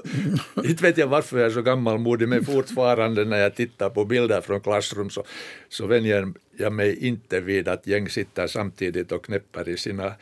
[0.63, 4.41] inte vet jag varför jag är så gammalmodig men fortfarande när jag tittar på bilder
[4.41, 5.23] från klassrum så,
[5.69, 10.13] så vänjer jag mig inte vid att gäng sitter samtidigt och knäpper i sina,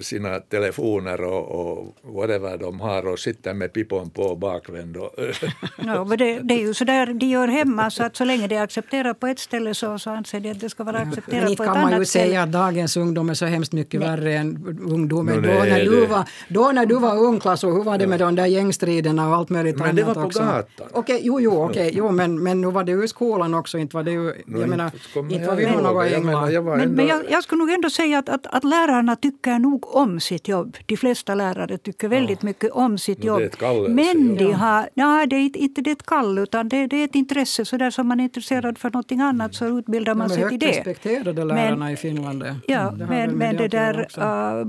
[0.00, 4.96] sina telefoner och, och whatever de har och sitter med pipon på bakvänd.
[5.78, 8.56] no, det, det, är ju så där de gör hemma så att så länge det
[8.56, 11.62] är accepterat på ett ställe så, så anser de att det ska vara accepterat på
[11.62, 11.82] ett annat ställe.
[11.82, 14.10] kan man ju säga att dagens ungdom är så hemskt mycket Nej.
[14.10, 15.36] värre än ungdomen.
[15.36, 18.18] No, då, när du var, då när du var ung Klas, hur var det med
[18.18, 20.40] de där gängstriderna och allt möjligt men annat det var på också?
[20.40, 20.88] gatan.
[20.92, 23.96] Okej, jo, jo, okej, jo, men, men nu var det ju i skolan också, inte
[23.96, 24.90] var det ju, jag menar,
[25.30, 26.50] inte var vi några änglar.
[26.50, 29.96] Jag men, men jag, jag, skulle nog ändå säga att, att, att, lärarna tycker nog
[29.96, 30.76] om sitt jobb.
[30.86, 32.46] De flesta lärare tycker väldigt ja.
[32.46, 33.42] mycket om sitt jobb.
[33.88, 37.14] men de har, ja, det är inte det ett kall utan det, det, är ett
[37.14, 37.64] intresse.
[37.64, 40.66] Så där som man är intresserad för någonting annat så utbildar man sig till det.
[40.66, 42.44] Respekterade lärarna men, i Finland.
[42.66, 43.98] Ja, det men, men det där...
[44.18, 44.66] Uh,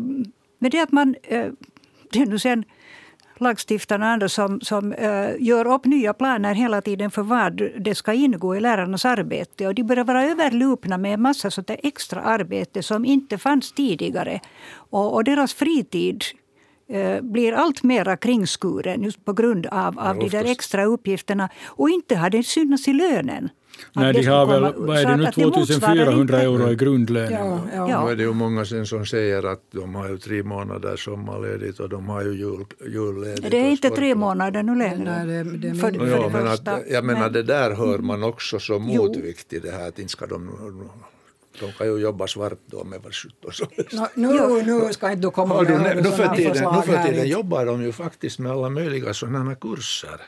[0.59, 1.15] men det att man...
[1.31, 1.45] Uh,
[2.11, 2.63] det är nu sen,
[3.41, 7.95] lagstiftarna och andra som, som uh, gör upp nya planer hela tiden för vad det
[7.95, 9.67] ska ingå i lärarnas arbete.
[9.67, 14.39] Och de börjar vara överlupna med en massa sånt extra arbete som inte fanns tidigare.
[14.73, 16.23] Och, och deras fritid
[16.93, 21.49] uh, blir allt mer kringskuren just på grund av, av de där extra uppgifterna.
[21.65, 23.49] Och inte har det synats i lönen.
[23.93, 27.31] Nej, de har väl, vad är det nu, 2400 euro i grundlön?
[27.31, 27.89] Ja, ja.
[27.89, 28.05] ja.
[28.05, 31.79] Nu är det ju många sen som säger att de har ju tre månader sommarledigt
[31.79, 33.51] och de har ju jul, julledigt.
[33.51, 35.25] Det är inte tre månader nu längre.
[35.25, 38.59] Nej, det, det för, för ja, men att, jag menar det där hör man också
[38.59, 40.49] som motvikt i det här att inte ska de
[41.59, 43.93] de kan ju jobba svart då med vad sjutton som helst.
[43.93, 47.27] No, nu, nu ska inte du komma med nu, nu för tiden, nu för tiden
[47.27, 50.21] jobbar de ju faktiskt med alla möjliga sådana kurser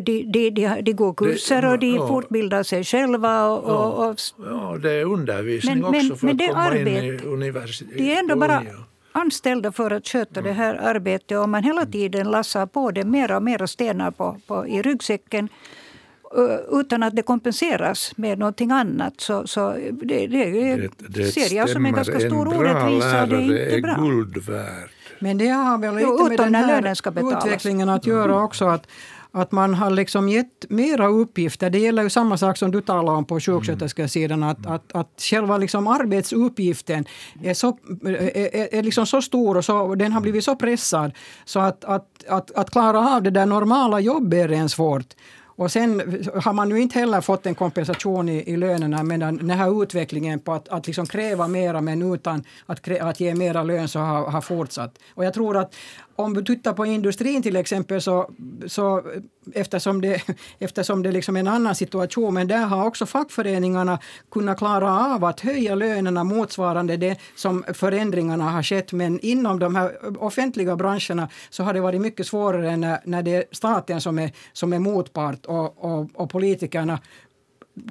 [0.00, 2.08] de, de, de, de går kurser och de ja.
[2.08, 3.46] fortbildar sig själva.
[3.48, 6.48] Och, och, och, Ja, det är undervisning Men- men- också för men att det är
[6.52, 7.26] komma in i arbete.
[7.26, 7.96] universitetet.
[7.98, 8.62] de är ändå bara
[9.12, 11.38] anställda för att sköta det här arbetet.
[11.38, 15.48] Om man hela tiden lassar på dem mera och mera stenar på, på, i ryggsäcken
[16.36, 19.14] eh, utan att det kompenseras med någonting annat.
[19.20, 23.26] Så, så det, det, det ser jag som en ganska stor orättvisa.
[23.26, 23.94] Det är inte är bra.
[23.98, 24.90] guld värd.
[25.20, 27.44] Men det har väl Jo, lite med utom den här lönen ska betalas.
[27.46, 28.64] utvecklingen att göra också.
[28.66, 28.86] Att,
[29.32, 31.70] att man har liksom gett mera uppgifter.
[31.70, 34.42] Det gäller ju samma sak som du talade om på sjuksköterskesidan.
[34.42, 37.04] Att, att, att själva liksom arbetsuppgiften
[37.42, 41.12] är, så, är, är- liksom så stor och så, den har blivit så pressad
[41.44, 45.14] så att, att, att, att klara av det där normala jobbet är redan svårt.
[45.58, 46.00] Och sen
[46.44, 50.40] har man nu inte heller fått en kompensation i, i lönerna medan den här utvecklingen
[50.40, 53.98] på att, att liksom kräva mera men utan att, krä, att ge mera lön så
[53.98, 54.98] har, har fortsatt.
[55.14, 55.74] Och jag tror att
[56.18, 58.30] om du tittar på industrin till exempel så,
[58.66, 59.02] så
[59.54, 60.22] eftersom det,
[60.58, 62.34] eftersom det liksom är en annan situation.
[62.34, 63.98] Men där har också fackföreningarna
[64.30, 68.92] kunnat klara av att höja lönerna motsvarande det som förändringarna har skett.
[68.92, 73.34] Men inom de här offentliga branscherna så har det varit mycket svårare när, när det
[73.34, 76.98] är staten som är, som är motpart och, och, och politikerna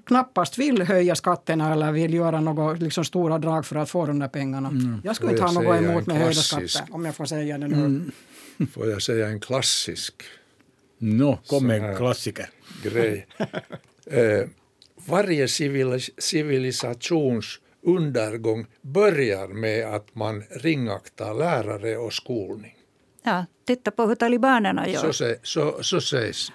[0.06, 4.20] knappast vill höja skatterna eller vill göra några liksom, stora drag för att få de
[4.20, 4.72] där pengarna.
[5.04, 7.58] Jag skulle Får inte ha något emot med höjda klassisk- skatter om jag får säga
[7.58, 8.12] det nu.
[8.74, 10.24] Får jag säga en klassisk
[11.00, 12.50] Nå, kom Så en klassiker.
[12.84, 13.28] grej.
[14.06, 14.48] eh,
[15.08, 22.74] varje civil, civilisations undergång börjar med att man ringaktar lärare och skolning.
[23.24, 25.12] Ja, titta på hur talibanerna Så, gör.
[25.12, 26.52] sä, så, så sägs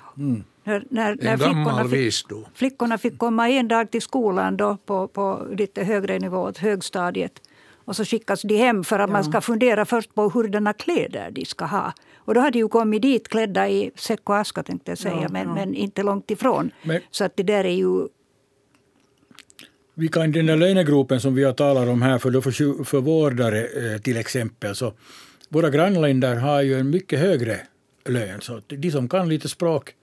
[0.65, 2.15] När, när, när flickorna, fick,
[2.55, 7.33] flickorna fick komma en dag till skolan då på, på lite högre nivå, högstadiet.
[7.85, 11.45] Och så skickas de hem för att man ska fundera först på hurdana kläder de
[11.45, 11.93] ska ha.
[12.17, 15.29] Och då hade ju kommit dit klädda i säck och aska tänkte jag säga, Ja,
[15.31, 15.55] men, ja.
[15.55, 16.71] men inte långt ifrån.
[16.83, 18.09] Men- Så att det där är ju
[19.95, 23.01] Vi kan den där lönegropen som vi har talat om här för, då för, för
[23.01, 24.93] vårdare eh, till exempel, så
[25.49, 27.61] våra grannländer har ju en mycket högre
[28.05, 29.95] lön, så de som kan lite språk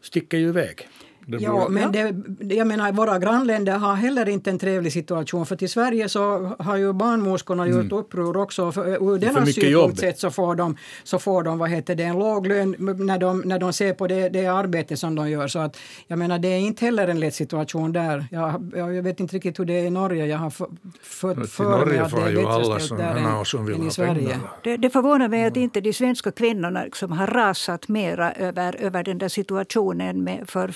[0.00, 0.88] sticker ju iväg.
[1.30, 2.14] Det Ja, men det,
[2.54, 5.46] jag menar, våra grannländer har heller inte en trevlig situation.
[5.46, 8.72] För till Sverige så har ju barnmorskorna gjort uppror också.
[8.72, 9.44] För, ur Mm.
[9.44, 9.82] mycket jobb.
[9.82, 13.18] synpunkt sett så får de, så får de vad heter det, en låg lön när
[13.18, 15.48] de, när de ser på det, det arbete som de gör.
[15.48, 18.26] Så att, jag menar, det är inte heller en lätt situation där.
[18.30, 20.26] Jag, jag, vet inte riktigt hur det är i Norge.
[20.26, 20.66] Jag har för,
[21.02, 23.74] för, mig Norge att det får är ju bättre ställt där sådana än, som vill
[23.74, 24.38] än i Sverige.
[24.64, 29.04] Det, det förvånar mig att inte de svenska kvinnorna liksom har rasat mera över, över
[29.04, 30.68] den där situationen med, för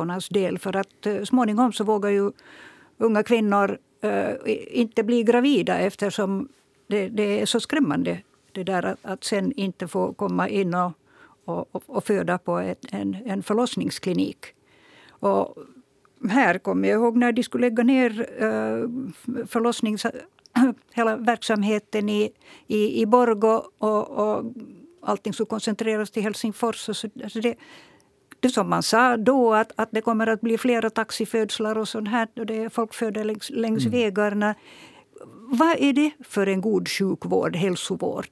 [0.00, 0.58] föderskornas del.
[0.58, 2.32] För att eh, småningom så vågar ju
[2.98, 4.34] unga kvinnor eh,
[4.70, 6.48] inte bli gravida eftersom
[6.88, 10.92] det, det är så skrämmande det där att, att sen inte få komma in och,
[11.46, 14.54] och, och föda på ett, en, en förlossningsklinik.
[15.20, 15.56] Och
[16.30, 18.10] här kommer jag ihåg när de skulle lägga ner
[18.42, 18.88] uh,
[19.46, 20.06] förlossnings...
[20.94, 22.32] hela verksamheten i,
[22.66, 24.44] i, i Borgå och, och
[25.02, 26.88] allting skulle koncentreras till Helsingfors.
[26.88, 27.56] Och så, alltså det,
[28.40, 32.08] det som man sa då, att, att det kommer att bli flera taxifödslar och sånt
[32.08, 34.54] här, och det är folk föder längs, längs vägarna.
[35.48, 38.26] Vad är det för en god sjukvård, hälsovård?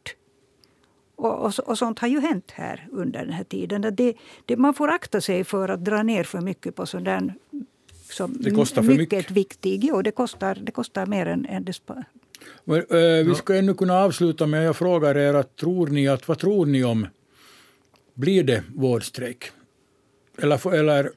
[1.16, 3.84] Och, och, och sånt har ju hänt här under den här tiden.
[3.84, 7.04] Att Det, det, man får akta sig för att dra ner för mycket på sån
[7.04, 7.34] där
[8.10, 9.30] som Det kostar för mycket, mycket.
[9.30, 9.84] viktig.
[9.84, 12.04] Jo, det kostar, det kostar mer än, än det spar.
[12.64, 16.28] Men, eh, vi ska ännu kunna avsluta med jag frågar er att tror ni att
[16.28, 17.06] vad tror ni om
[18.14, 19.50] blir det vårdstrejk?
[20.42, 21.10] Eller, eller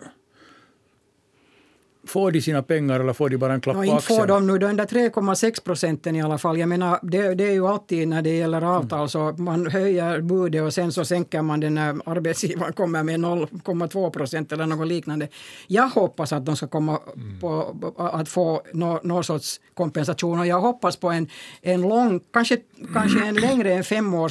[2.07, 4.27] får de sina pengar eller får de bara en klapp Ja, på inte får axeln?
[4.27, 6.57] de nu den där 3,6 procenten i alla fall.
[6.59, 10.63] Jag menar, det, det är ju alltid när det gäller avtal så man höjer budet
[10.63, 15.27] och sen så sänker man den när arbetsgivaren kommer med 0,2 procent eller något liknande.
[15.67, 16.99] Jag hoppas att de ska komma
[17.41, 21.27] på att få nå- någon sorts kompensation och jag hoppas på en,
[21.61, 22.57] en lång, kanske,
[22.93, 23.83] kanske en längre än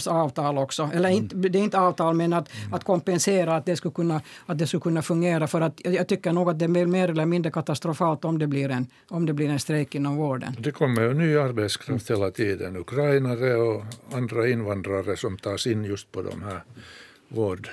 [0.08, 0.90] avtal också.
[0.94, 4.58] Eller inte, det är inte avtal men att, att kompensera att det, skulle kunna, att
[4.58, 7.50] det skulle kunna fungera för att jag, tycker nog att det är mer eller mindre
[7.70, 10.56] katastrofalt om det blir en, om det blir en strejk inom vården.
[10.58, 12.76] Det kommer ju ny arbetskraft hela tiden.
[12.76, 16.62] Ukrainare och andra invandrare som tas in just på de här
[17.28, 17.68] vård,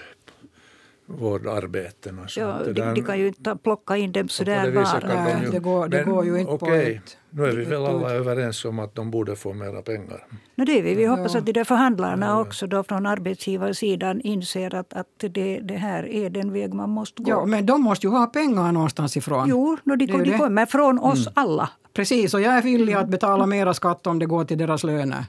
[1.10, 2.28] vårdarbetena.
[2.28, 5.26] Så Ja, de, där- de kan ju inte plocka in dem på det viset bara.
[5.36, 7.63] de ju- det går- det Men går ju inte på okej, ett- nu är vi
[7.65, 10.26] väl alla överens om att de borde få mera pengar.
[10.56, 10.96] No, det är vi.
[10.96, 15.77] Vi hoppas att de där förhandlarna också då från arbetsgivarsidan inser att, att det, det
[15.77, 17.29] här är den väg man måste gå.
[17.32, 19.46] Ja, men de måste ju ha pengar någonstans ifrån.
[19.50, 21.69] Jo, no, de, Det de kommer från oss alla.
[21.94, 25.25] Precis, och jag är villig att betala mera skatt om det går till deras löner.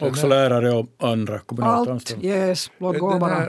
[0.00, 3.46] Också lärare och andra kommunalt Allt, yes, låt gå bara.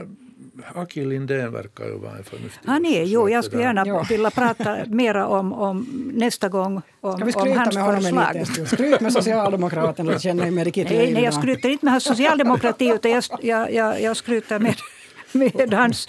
[0.74, 4.06] Aki Lindén verkar ju vara en förnuftig Han är, jo, jag skulle gärna Ja.
[4.08, 7.96] vilja prata mera om, om nästa gång om, Ska vi om skryta hans med honom
[7.96, 8.34] en förslag.
[8.34, 8.66] liten?
[8.66, 12.04] Skryt med Socialdemokraterna så känner jag mig riktigt Nej, nej, jag skryter inte med hans
[12.04, 14.74] socialdemokrati utan jag, jag, jag, jag skryter med,
[15.32, 16.08] med hans,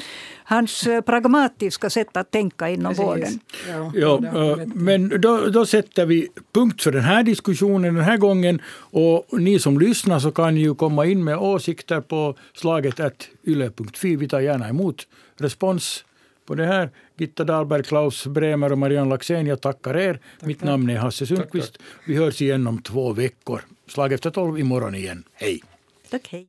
[0.50, 3.06] hans eh, pragmatiska sätt att tänka inom Precis.
[3.06, 3.40] vården.
[3.70, 8.18] Ja, Ja, eh, men då, då sätter vi punkt för den här diskussionen den här
[8.18, 8.62] gången.
[8.92, 14.16] Och ni som lyssnar så kan ju komma in med åsikter på slaget att yle.fi.
[14.16, 16.06] Vi tar gärna emot respons
[16.46, 16.90] på det här.
[17.18, 20.20] Gitta Dahlberg, Klaus Bremer och Marianne Laxén, jag tackar er.
[20.40, 21.78] Mitt namn är Hasse Sundqvist.
[22.06, 23.62] Vi hörs igen om två veckor.
[23.88, 25.24] Slag efter tolv imorgon igen.
[25.34, 25.62] Hej!
[26.10, 26.48] Tack, hej.